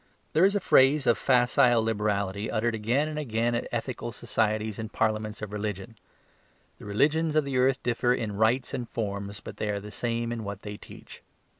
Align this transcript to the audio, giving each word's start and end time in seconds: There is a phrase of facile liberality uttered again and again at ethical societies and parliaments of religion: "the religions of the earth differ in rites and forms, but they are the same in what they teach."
There 0.33 0.45
is 0.45 0.55
a 0.55 0.59
phrase 0.59 1.05
of 1.05 1.15
facile 1.19 1.83
liberality 1.83 2.49
uttered 2.49 2.73
again 2.73 3.07
and 3.07 3.19
again 3.19 3.53
at 3.53 3.67
ethical 3.71 4.11
societies 4.11 4.79
and 4.79 4.91
parliaments 4.91 5.43
of 5.43 5.51
religion: 5.53 5.95
"the 6.79 6.85
religions 6.85 7.35
of 7.35 7.43
the 7.45 7.59
earth 7.59 7.83
differ 7.83 8.11
in 8.11 8.35
rites 8.35 8.73
and 8.73 8.89
forms, 8.89 9.41
but 9.41 9.57
they 9.57 9.69
are 9.69 9.79
the 9.79 9.91
same 9.91 10.31
in 10.31 10.43
what 10.43 10.63
they 10.63 10.75
teach." 10.75 11.21